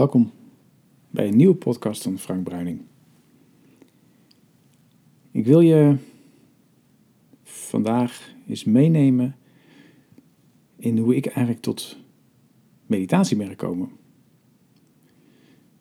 [0.00, 0.32] Welkom
[1.10, 2.80] bij een nieuwe podcast van Frank Bruining.
[5.30, 5.96] Ik wil je
[7.42, 9.36] vandaag eens meenemen
[10.76, 11.96] in hoe ik eigenlijk tot
[12.86, 13.90] meditatie ben gekomen.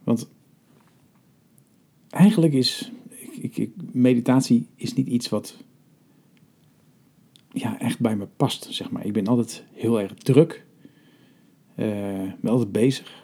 [0.04, 0.30] Want
[2.10, 2.92] eigenlijk is
[3.42, 5.64] ik, ik, meditatie is niet iets wat
[7.52, 9.06] ja, echt bij me past, zeg maar.
[9.06, 10.66] Ik ben altijd heel erg druk.
[11.76, 11.86] Uh,
[12.42, 13.19] ben altijd bezig.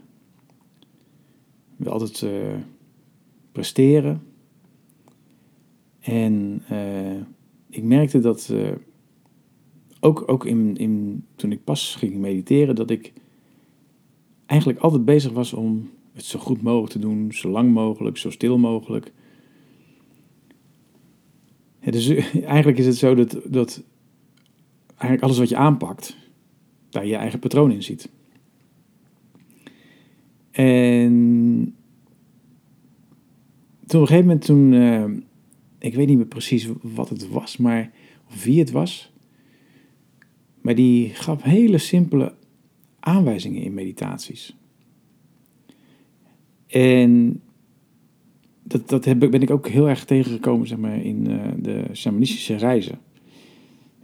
[1.75, 2.55] Wil altijd uh,
[3.51, 4.23] presteren.
[5.99, 7.21] En uh,
[7.69, 8.53] ik merkte dat,
[9.99, 13.13] ook, ook in, in, toen ik pas ging mediteren, dat ik
[14.45, 18.29] eigenlijk altijd bezig was om het zo goed mogelijk te doen, zo lang mogelijk, zo
[18.29, 19.11] stil mogelijk.
[21.79, 22.07] Dus
[22.55, 23.83] eigenlijk is het zo dat, dat
[24.87, 26.17] eigenlijk alles wat je aanpakt,
[26.89, 28.09] daar je eigen patroon in ziet.
[30.55, 31.75] En
[33.85, 35.05] toen op een gegeven moment, toen, uh,
[35.79, 37.91] ik weet niet meer precies wat het was, maar,
[38.27, 39.13] of wie het was,
[40.61, 42.33] maar die gaf hele simpele
[42.99, 44.55] aanwijzingen in meditaties.
[46.67, 47.41] En
[48.63, 52.55] dat, dat heb, ben ik ook heel erg tegengekomen zeg maar, in uh, de shamanistische
[52.55, 52.99] reizen.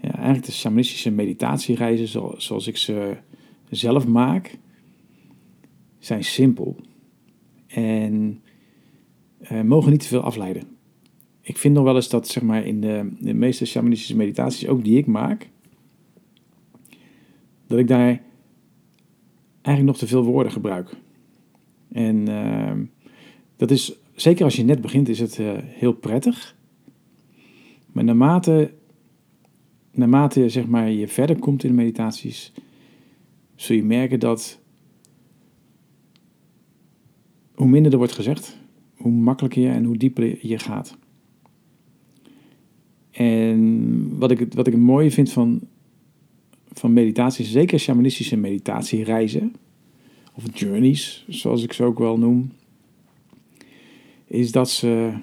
[0.01, 2.07] Ja, eigenlijk de shamanistische meditatiereizen
[2.41, 3.17] zoals ik ze
[3.69, 4.57] zelf maak,
[6.01, 6.75] zijn simpel.
[7.67, 8.41] En
[9.51, 10.63] uh, mogen niet te veel afleiden.
[11.41, 14.83] Ik vind nog wel eens dat zeg maar, in de, de meeste shamanistische meditaties, ook
[14.83, 15.49] die ik maak,
[17.67, 18.21] dat ik daar
[19.61, 20.89] eigenlijk nog te veel woorden gebruik.
[21.91, 22.71] En uh,
[23.55, 26.55] dat is, zeker als je net begint, is het uh, heel prettig.
[27.85, 28.73] Maar naarmate,
[29.91, 32.53] naarmate zeg maar, je verder komt in de meditaties,
[33.55, 34.60] zul je merken dat
[37.61, 38.57] hoe minder er wordt gezegd,
[38.95, 40.97] hoe makkelijker je en hoe dieper je gaat.
[43.11, 45.61] En wat ik, wat ik het mooie vind van,
[46.71, 49.55] van meditatie, zeker shamanistische meditatiereizen,
[50.33, 52.51] of journeys, zoals ik ze ook wel noem,
[54.25, 55.13] is dat ze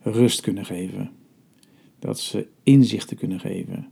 [0.00, 1.10] rust kunnen geven.
[1.98, 3.86] Dat ze inzichten kunnen geven.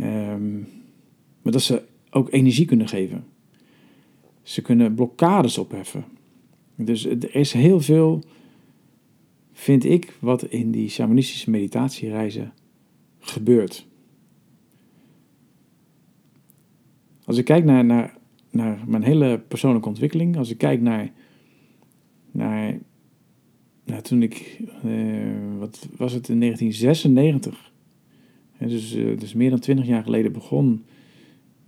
[0.00, 0.68] Um,
[1.42, 3.24] maar dat ze ook energie kunnen geven.
[4.42, 6.04] Ze kunnen blokkades opheffen.
[6.76, 8.22] Dus er is heel veel,
[9.52, 12.52] vind ik, wat in die shamanistische meditatiereizen
[13.18, 13.86] gebeurt.
[17.24, 18.16] Als ik kijk naar, naar,
[18.50, 21.12] naar mijn hele persoonlijke ontwikkeling, als ik kijk naar,
[22.30, 22.78] naar
[23.84, 27.72] nou, toen ik, uh, wat was het, in 1996,
[28.58, 30.84] dus, uh, dus meer dan 20 jaar geleden begon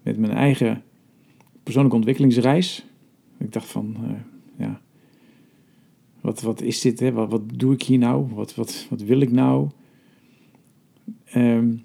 [0.03, 0.83] met mijn eigen
[1.63, 2.85] persoonlijke ontwikkelingsreis.
[3.39, 4.25] Ik dacht van, ja,
[6.29, 7.01] wat, wat is dit?
[7.01, 7.13] Hè?
[7.13, 8.27] Wat, wat doe ik hier nou?
[8.35, 9.69] Wat, wat, wat wil ik nou?
[11.35, 11.85] Um,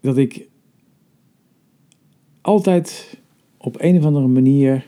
[0.00, 0.48] dat ik
[2.40, 3.20] altijd
[3.56, 4.86] op een of andere manier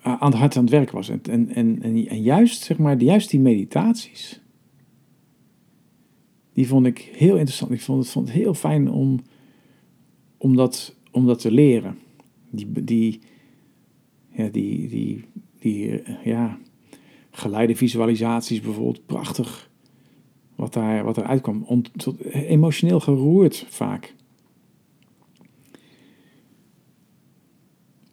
[0.00, 1.08] aan het hart aan het werk was.
[1.08, 4.40] En, en, en, en juist, zeg maar, juist die meditaties,
[6.56, 7.70] die vond ik heel interessant.
[7.70, 9.20] Ik vond het, vond heel fijn om,
[10.36, 11.98] om, dat, om dat te leren.
[12.50, 13.20] Die, die,
[14.30, 15.24] ja, die, die,
[15.58, 16.58] die ja,
[17.30, 19.70] geleide visualisaties bijvoorbeeld, prachtig
[20.54, 21.66] wat, daar, wat eruit kwam.
[22.30, 24.14] Emotioneel geroerd vaak.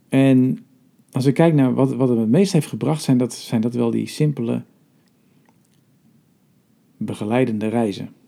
[0.10, 0.66] En
[1.12, 3.74] als ik kijk naar wat, wat het het meest heeft gebracht, zijn dat, zijn dat
[3.74, 4.64] wel die simpele
[6.98, 8.22] begeleidende reizen.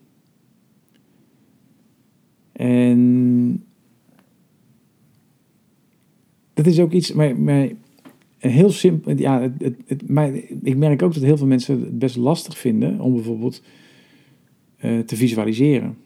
[2.55, 3.63] En
[6.53, 7.69] dat is ook iets, maar, maar
[8.37, 9.17] heel simpel.
[9.17, 10.33] Ja, het, het, maar
[10.63, 13.61] ik merk ook dat heel veel mensen het best lastig vinden om bijvoorbeeld
[14.81, 15.97] uh, te visualiseren.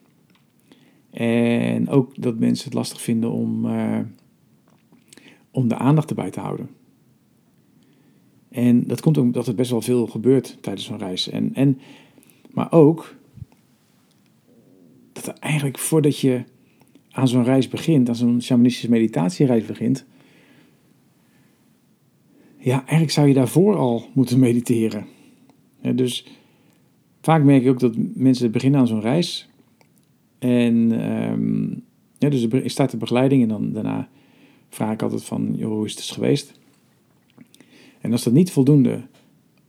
[1.11, 3.99] En ook dat mensen het lastig vinden om, uh,
[5.51, 6.69] om de aandacht erbij te houden.
[8.49, 11.29] En dat komt omdat er best wel veel gebeurt tijdens zo'n reis.
[11.29, 11.79] En, en,
[12.51, 13.15] maar ook
[15.25, 16.43] dat eigenlijk voordat je
[17.11, 20.05] aan zo'n reis begint, aan zo'n shamanistische meditatiereis begint,
[22.57, 25.05] ja, eigenlijk zou je daarvoor al moeten mediteren.
[25.81, 26.25] Dus
[27.21, 29.49] vaak merk ik ook dat mensen beginnen aan zo'n reis.
[30.39, 30.75] En
[31.31, 31.83] um,
[32.17, 34.09] ja, dus er start de begeleiding en dan daarna
[34.69, 36.59] vraag ik altijd van, joh, hoe is het geweest?
[38.01, 39.01] En als dat niet voldoende,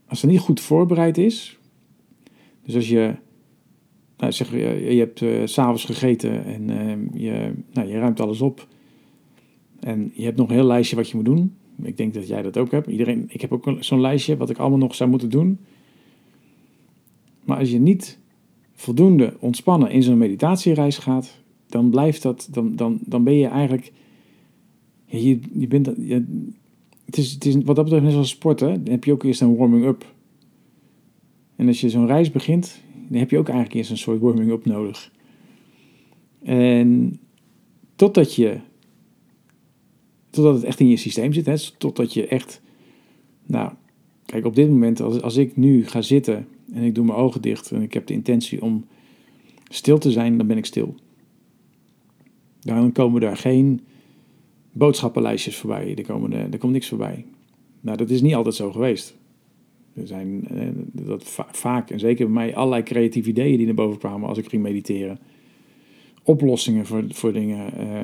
[0.07, 1.57] als dat niet goed voorbereid is,
[2.63, 3.15] dus als je
[4.21, 8.41] nou, zeg, je, je hebt uh, s'avonds gegeten en uh, je, nou, je ruimt alles
[8.41, 8.67] op.
[9.79, 11.55] En je hebt nog een heel lijstje wat je moet doen.
[11.81, 12.87] Ik denk dat jij dat ook hebt.
[12.87, 15.59] Iedereen, ik heb ook zo'n lijstje wat ik allemaal nog zou moeten doen.
[17.43, 18.19] Maar als je niet
[18.73, 23.91] voldoende ontspannen in zo'n meditatiereis gaat, dan blijft dat, dan, dan, dan ben je eigenlijk,
[25.05, 26.45] je, je bent, je,
[27.05, 29.41] het, is, het is wat dat betreft net zoals sporten, dan heb je ook eerst
[29.41, 30.13] een warming-up.
[31.55, 34.65] En als je zo'n reis begint, dan heb je ook eigenlijk eerst een soort warming-up
[34.65, 35.11] nodig.
[36.43, 37.19] En
[37.95, 38.59] totdat je,
[40.29, 42.61] totdat het echt in je systeem zit, hè, totdat je echt,
[43.45, 43.71] nou,
[44.25, 47.41] kijk op dit moment, als, als ik nu ga zitten en ik doe mijn ogen
[47.41, 48.85] dicht en ik heb de intentie om
[49.69, 50.95] stil te zijn, dan ben ik stil.
[52.59, 53.81] Dan komen daar geen
[54.71, 57.25] boodschappenlijstjes voorbij, er, komen, er komt niks voorbij.
[57.81, 59.19] Nou, dat is niet altijd zo geweest.
[59.93, 63.99] Er zijn eh, dat vaak, en zeker bij mij, allerlei creatieve ideeën die naar boven
[63.99, 65.19] kwamen als ik ging mediteren.
[66.23, 67.73] Oplossingen voor, voor dingen.
[67.79, 68.01] Uh,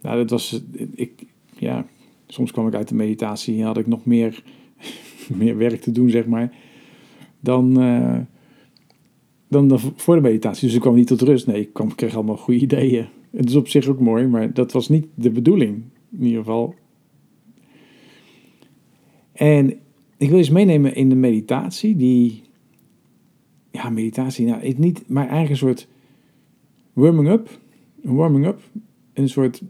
[0.00, 0.62] nou, dat was,
[0.94, 1.12] ik,
[1.58, 1.86] ja,
[2.26, 4.42] soms kwam ik uit de meditatie en had ik nog meer,
[5.36, 6.54] meer werk te doen, zeg maar,
[7.40, 8.18] dan, uh,
[9.48, 10.66] dan voor de meditatie.
[10.66, 11.46] Dus ik kwam niet tot rust.
[11.46, 13.06] Nee, ik kreeg allemaal goede ideeën.
[13.30, 16.74] Het is op zich ook mooi, maar dat was niet de bedoeling, in ieder geval.
[19.32, 19.78] En
[20.18, 22.42] ik wil eens meenemen in de meditatie, die,
[23.70, 25.88] ja, meditatie, nou, niet, maar een soort
[26.92, 27.60] warming-up,
[28.02, 28.60] een warming-up,
[29.12, 29.62] een soort,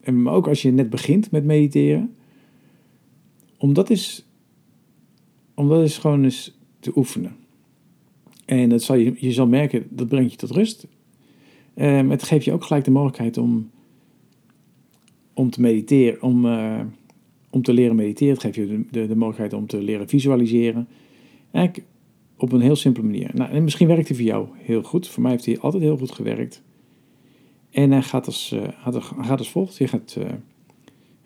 [0.00, 2.14] en ook als je net begint met mediteren,
[3.58, 4.26] om dat is,
[5.54, 7.36] om dat is gewoon eens te oefenen.
[8.44, 10.86] En dat zal je, je zal merken, dat brengt je tot rust.
[11.74, 13.70] Um, het geeft je ook gelijk de mogelijkheid om,
[15.34, 16.80] om te mediteren, om, uh,
[17.50, 18.32] om te leren mediteren.
[18.32, 20.88] Het geeft je de, de, de, mogelijkheid om te leren visualiseren.
[21.50, 21.86] Eigenlijk
[22.36, 23.30] op een heel simpele manier.
[23.34, 25.08] Nou, en misschien werkt hij voor jou heel goed.
[25.08, 26.62] Voor mij heeft hij altijd heel goed gewerkt.
[27.70, 28.68] En hij gaat als, uh,
[29.18, 29.76] gaat, als volgt.
[29.76, 30.24] Je gaat uh,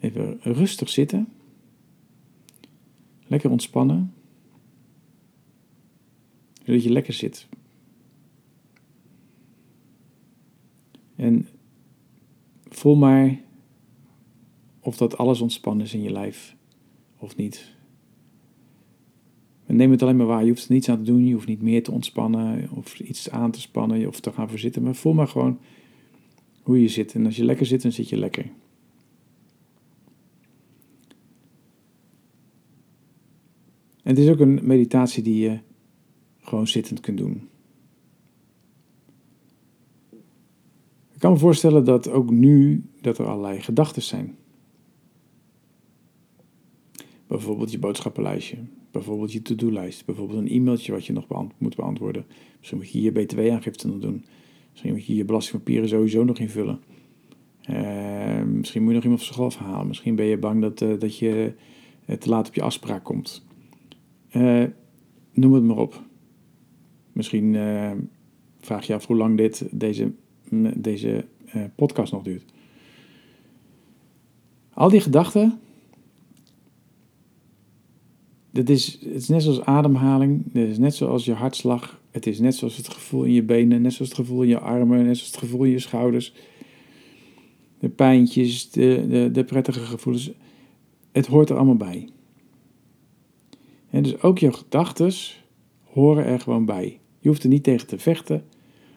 [0.01, 1.29] even rustig zitten.
[3.27, 4.15] Lekker ontspannen.
[6.65, 7.49] Zodat je lekker zit.
[11.17, 11.49] En
[12.69, 13.41] voel maar
[14.85, 16.57] of dat alles ontspannen is in je lijf
[17.19, 17.73] of niet.
[19.67, 20.43] Neem het alleen maar waar.
[20.43, 21.27] Je hoeft er niets aan te doen.
[21.27, 24.83] Je hoeft niet meer te ontspannen of iets aan te spannen of te gaan verzitten.
[24.83, 25.59] Maar voel maar gewoon
[26.63, 27.15] hoe je zit.
[27.15, 28.45] En als je lekker zit, dan zit je lekker.
[34.03, 35.59] En het is ook een meditatie die je
[36.41, 37.49] gewoon zittend kunt doen.
[41.13, 44.37] Ik kan me voorstellen dat ook nu dat er allerlei gedachten zijn.
[47.27, 48.57] Bijvoorbeeld je boodschappenlijstje,
[48.91, 51.27] bijvoorbeeld je to-do-lijst, bijvoorbeeld een e-mailtje wat je nog
[51.59, 52.25] moet beantwoorden.
[52.59, 54.25] Misschien moet je je btw-aangifte nog doen.
[54.71, 56.81] Misschien moet je je belastingpapieren sowieso nog invullen.
[57.71, 59.87] Uh, misschien moet je nog iemand van school afhalen.
[59.87, 61.55] Misschien ben je bang dat, uh, dat je
[62.07, 63.47] uh, te laat op je afspraak komt.
[64.29, 64.65] Eh,
[65.33, 66.03] noem het maar op.
[67.13, 67.55] Misschien
[68.61, 70.13] vraag je af hoe lang dit, deze,
[70.77, 71.25] deze
[71.77, 72.53] podcast nog duurt.
[74.73, 75.59] Al die gedachten
[78.55, 82.39] het is, het is net zoals ademhaling, het is net zoals je hartslag, het is
[82.39, 85.17] net zoals het gevoel in je benen, net zoals het gevoel in je armen, net
[85.17, 86.35] zoals het gevoel in je schouders.
[87.79, 90.31] De pijntjes, de, de, de prettige gevoelens,
[91.13, 92.09] het hoort er allemaal bij.
[93.91, 95.13] En dus ook jouw gedachten
[95.85, 96.99] horen er gewoon bij.
[97.19, 98.45] Je hoeft er niet tegen te vechten,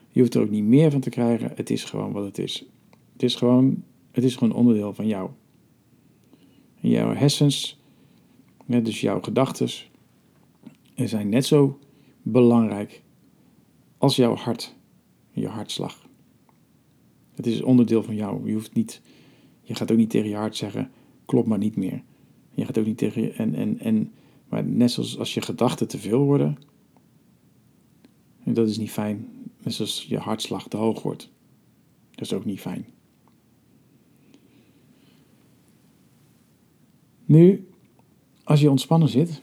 [0.10, 2.66] je hoeft er ook niet meer van te krijgen, het is gewoon wat het is.
[3.14, 5.30] Het is gewoon, het is gewoon onderdeel van jou.
[6.82, 7.77] En jouw hersens
[8.68, 9.70] dus jouw gedachten
[10.96, 11.80] zijn net zo
[12.22, 13.04] belangrijk
[13.98, 14.76] als jouw hart,
[15.32, 16.08] je hartslag.
[17.34, 18.48] Het is onderdeel van jou.
[18.48, 19.02] Je hoeft niet,
[19.62, 20.92] je gaat ook niet tegen je hart zeggen,
[21.26, 22.04] klopt maar niet meer.
[22.54, 24.14] Je gaat ook niet tegen je, en, en, en,
[24.50, 26.58] maar net zoals als je gedachten te veel worden,
[28.44, 29.28] en dat is niet fijn.
[29.64, 31.32] Net zoals je hartslag te hoog wordt.
[32.12, 32.86] Dat is ook niet fijn.
[37.26, 37.68] Nu,
[38.48, 39.42] als je ontspannen zit,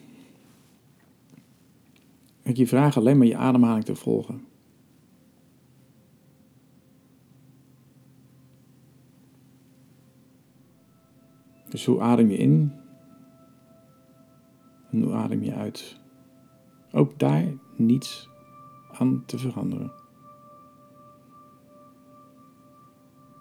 [2.42, 4.46] ik je vraag alleen maar je ademhaling te volgen.
[11.68, 12.72] Dus hoe adem je in
[14.90, 16.00] en hoe adem je uit?
[16.92, 17.44] Ook daar
[17.76, 18.28] niets
[18.92, 19.92] aan te veranderen.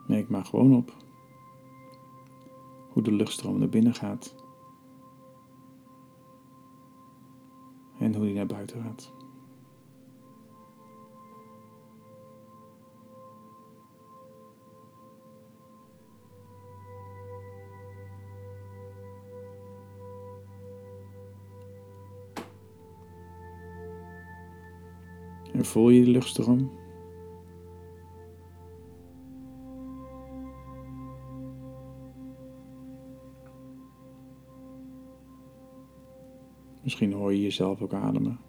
[0.07, 0.95] Merk maar gewoon op
[2.89, 4.42] hoe de luchtstroom naar binnen gaat.
[8.03, 9.11] en hoe hij naar buiten gaat.
[25.53, 26.82] En voel je de luchtstroom?
[36.93, 38.39] Misschien hoor je jezelf ook ademen.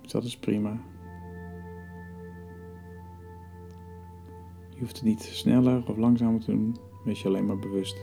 [0.00, 0.80] Dat is prima.
[4.70, 6.76] Je hoeft het niet sneller of langzamer te doen.
[7.04, 7.96] Wees je alleen maar bewust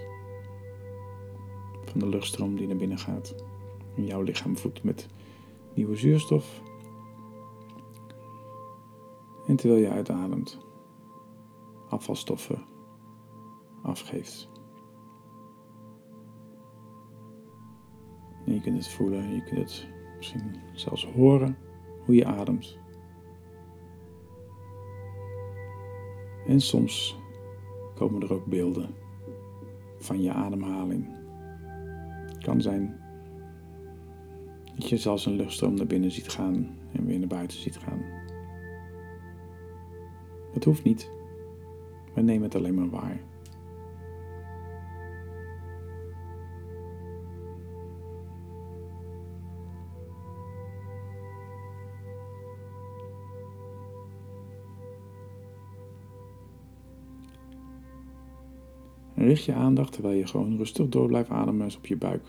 [1.86, 3.36] van de luchtstroom die naar binnen gaat.
[3.96, 5.08] En jouw lichaam voedt met
[5.74, 6.62] nieuwe zuurstof.
[9.48, 10.58] En terwijl je uitademt,
[11.90, 12.64] afvalstoffen
[13.82, 14.59] afgeeft.
[18.50, 19.88] En je kunt het voelen, je kunt het
[20.18, 21.58] misschien zelfs horen
[22.06, 22.78] hoe je ademt.
[26.48, 27.20] En soms
[27.96, 28.90] komen er ook beelden
[29.98, 31.08] van je ademhaling.
[32.26, 33.00] Het kan zijn
[34.76, 38.02] dat je zelfs een luchtstroom naar binnen ziet gaan en weer naar buiten ziet gaan.
[40.54, 41.12] Dat hoeft niet.
[42.14, 43.29] We nemen het alleen maar waar.
[59.30, 62.24] Richt je aandacht terwijl je gewoon rustig door blijft ademen op je buik.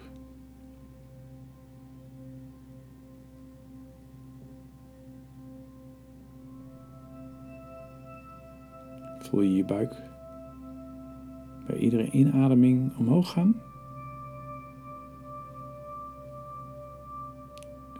[9.18, 10.02] Voel je je buik
[11.66, 13.62] bij iedere inademing omhoog gaan.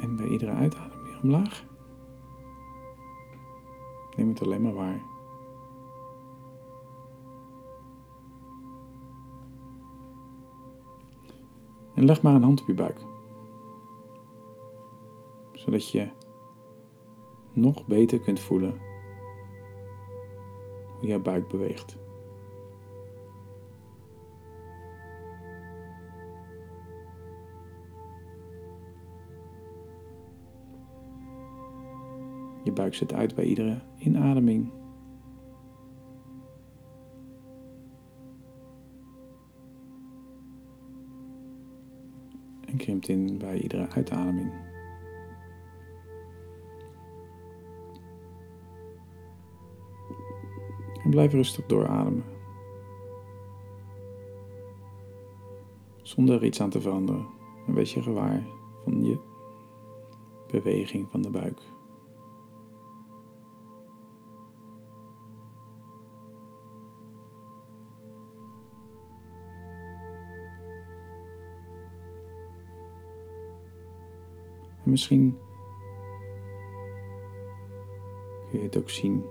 [0.00, 1.64] En bij iedere uitademing omlaag.
[4.16, 5.10] Neem het alleen maar waar.
[12.00, 13.00] En leg maar een hand op je buik.
[15.52, 16.09] Zodat je
[17.52, 18.80] nog beter kunt voelen
[20.99, 21.97] hoe jouw buik beweegt.
[32.62, 34.79] Je buik zet uit bij iedere inademing.
[43.07, 44.52] In bij iedere uitademing.
[51.04, 52.25] En blijf rustig doorademen.
[56.02, 57.26] Zonder er iets aan te veranderen.
[57.66, 58.47] En wees je gewaar
[58.85, 59.19] van je
[60.50, 61.61] beweging van de buik.
[74.90, 75.38] Misschien
[78.50, 79.25] kun je het ook zien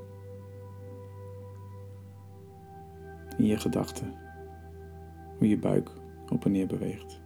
[3.37, 4.13] in je gedachten,
[5.37, 5.91] hoe je buik
[6.29, 7.21] op en neer beweegt.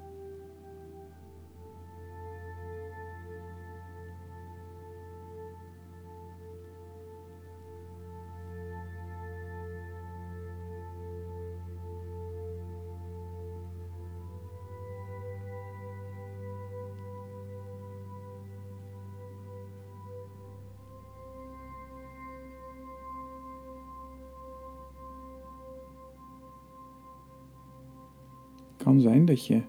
[28.84, 29.64] Kan zijn dat je,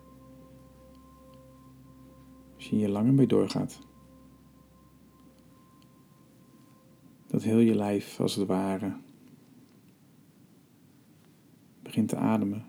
[2.54, 3.78] als je hier langer mee doorgaat,
[7.26, 8.96] dat heel je lijf als het ware
[11.82, 12.66] begint te ademen.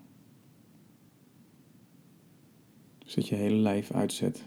[2.98, 4.46] Dus dat je hele lijf uitzet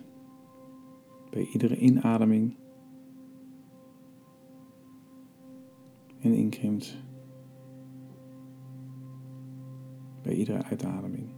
[1.31, 2.57] bij iedere inademing
[6.21, 6.97] en inkrimpt
[10.23, 11.29] bij iedere uitademing.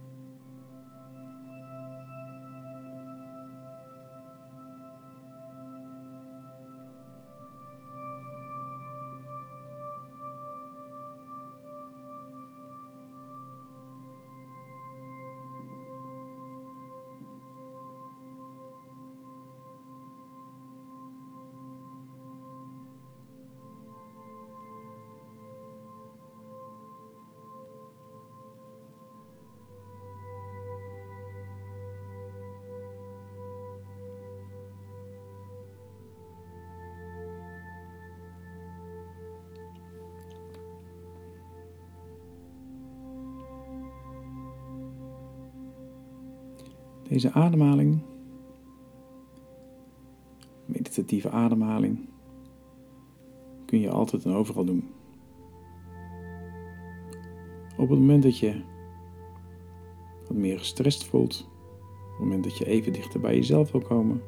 [47.11, 48.01] Deze ademhaling
[50.65, 52.09] meditatieve ademhaling
[53.65, 54.89] kun je altijd en overal doen.
[57.77, 58.61] Op het moment dat je
[60.27, 61.49] wat meer gestrest voelt,
[62.03, 64.21] op het moment dat je even dichter bij jezelf wil komen,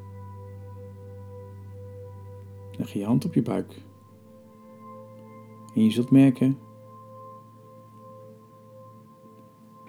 [2.76, 3.82] leg je hand op je buik.
[5.74, 6.58] En je zult merken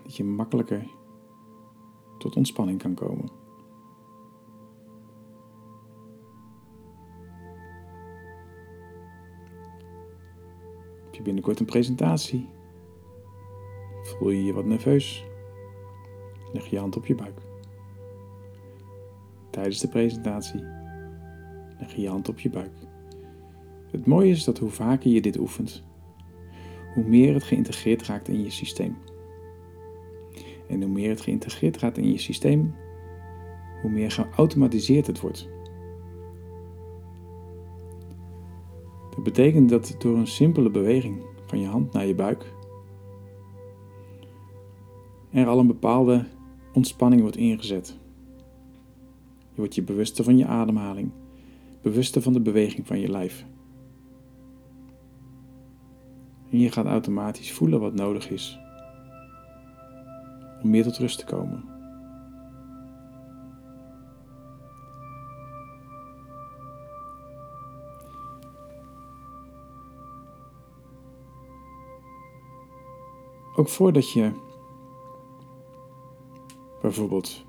[0.04, 0.88] dat je makkelijker
[2.26, 3.30] tot ontspanning kan komen.
[11.04, 12.50] Heb je binnenkort een presentatie?
[14.04, 15.26] Voel je je wat nerveus?
[16.54, 17.42] Leg je hand op je buik.
[19.50, 20.60] Tijdens de presentatie
[21.80, 22.74] leg je je hand op je buik.
[23.92, 25.84] Het mooie is dat hoe vaker je dit oefent,
[26.94, 28.98] hoe meer het geïntegreerd raakt in je systeem.
[30.68, 32.76] En hoe meer het geïntegreerd gaat in je systeem,
[33.82, 35.50] hoe meer geautomatiseerd het wordt.
[39.10, 42.54] Dat betekent dat door een simpele beweging van je hand naar je buik
[45.32, 46.26] er al een bepaalde
[46.74, 47.98] ontspanning wordt ingezet.
[49.50, 51.12] Je wordt je bewuster van je ademhaling,
[51.82, 53.46] bewuster van de beweging van je lijf.
[56.52, 58.65] En je gaat automatisch voelen wat nodig is
[60.66, 61.64] om meer tot rust te komen.
[73.56, 74.32] Ook voordat je
[76.82, 77.46] bijvoorbeeld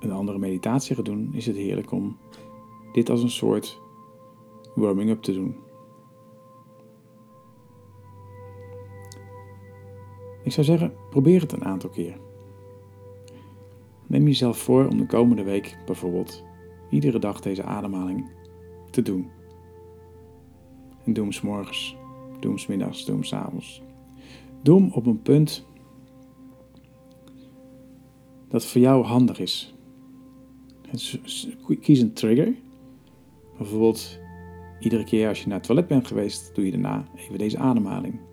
[0.00, 2.16] een andere meditatie gaat doen, is het heerlijk om
[2.92, 3.80] dit als een soort
[4.74, 5.69] warming-up te doen.
[10.50, 12.16] Ik zou zeggen, probeer het een aantal keer.
[14.06, 16.44] Neem jezelf voor om de komende week bijvoorbeeld
[16.90, 18.30] iedere dag deze ademhaling
[18.90, 19.30] te doen.
[21.04, 21.96] En doe hem s morgens,
[22.40, 23.82] doe hem s middags, doe hem s avonds.
[24.62, 25.66] Doe hem op een punt
[28.48, 29.74] dat voor jou handig is.
[31.80, 32.54] Kies een trigger.
[33.56, 34.18] Bijvoorbeeld,
[34.80, 38.29] iedere keer als je naar het toilet bent geweest, doe je daarna even deze ademhaling.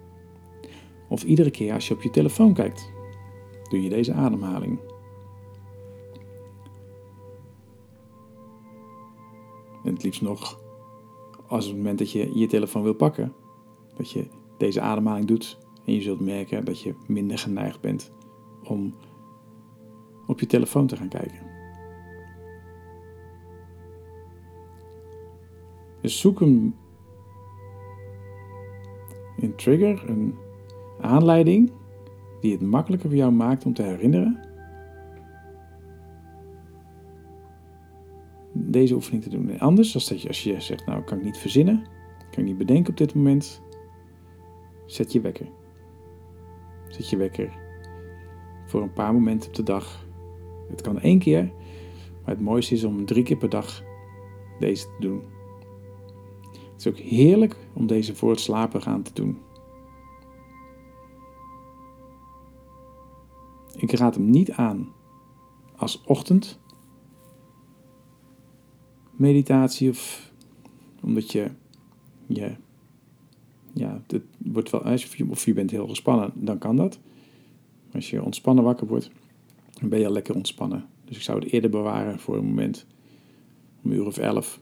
[1.08, 2.92] Of iedere keer als je op je telefoon kijkt,
[3.70, 4.80] doe je deze ademhaling.
[9.84, 10.60] En het liefst nog,
[11.48, 13.34] als het moment dat je je telefoon wil pakken,
[13.96, 18.12] dat je deze ademhaling doet en je zult merken dat je minder geneigd bent
[18.64, 18.94] om
[20.28, 21.46] op je telefoon te gaan kijken.
[26.02, 26.76] Dus zoek een,
[29.38, 30.38] een trigger, een
[31.02, 31.72] aanleiding
[32.42, 34.48] die het makkelijker voor jou maakt om te herinneren
[38.60, 39.50] deze oefening te doen.
[39.50, 41.84] En anders, als, dat je, als je zegt, nou kan ik niet verzinnen,
[42.32, 43.62] kan ik niet bedenken op dit moment,
[44.86, 45.48] zet je wekker.
[46.88, 47.52] Zet je wekker
[48.66, 50.06] voor een paar momenten op de dag.
[50.70, 51.44] Het kan één keer,
[52.26, 53.84] maar het mooiste is om drie keer per dag
[54.60, 55.22] deze te doen.
[56.52, 59.38] Het is ook heerlijk om deze voor het slapen gaan te doen.
[63.88, 64.88] Ik raad hem niet aan
[65.76, 66.60] als ochtend
[69.12, 70.32] meditatie of
[71.02, 71.52] omdat je,
[72.26, 72.56] je
[73.74, 77.00] ja, het wordt wel, als je, of je bent heel gespannen, dan kan dat.
[77.94, 79.12] Als je ontspannen wakker wordt,
[79.80, 80.86] dan ben je al lekker ontspannen.
[81.06, 82.86] Dus ik zou het eerder bewaren voor een moment
[83.84, 84.60] om een uur of elf.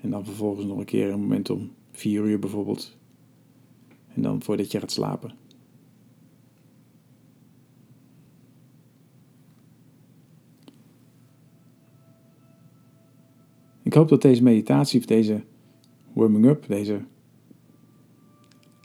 [0.00, 2.96] En dan vervolgens nog een keer een moment om vier uur bijvoorbeeld.
[4.14, 5.41] En dan voordat je gaat slapen.
[13.92, 15.42] Ik hoop dat deze meditatie of deze
[16.12, 17.00] warming up, deze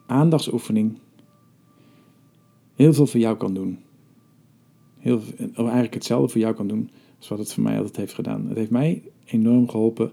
[0.06, 0.98] aandachtsoefening
[2.76, 3.80] heel veel voor jou kan doen.
[4.98, 8.14] Heel, of eigenlijk hetzelfde voor jou kan doen als wat het voor mij altijd heeft
[8.14, 8.48] gedaan.
[8.48, 10.12] Het heeft mij enorm geholpen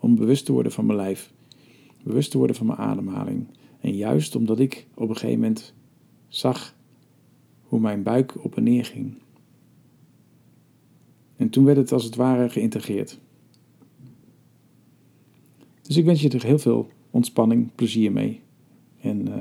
[0.00, 1.32] om bewust te worden van mijn lijf,
[2.02, 3.46] bewust te worden van mijn ademhaling.
[3.80, 5.74] En juist omdat ik op een gegeven moment
[6.28, 6.74] zag
[7.62, 9.14] hoe mijn buik op en neer ging.
[11.36, 13.18] En toen werd het als het ware geïntegreerd.
[15.86, 18.40] Dus ik wens je er heel veel ontspanning, plezier mee.
[19.00, 19.34] En uh,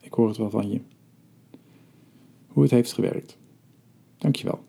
[0.00, 0.80] ik hoor het wel van je.
[2.46, 3.36] Hoe het heeft gewerkt.
[4.18, 4.60] Dankjewel.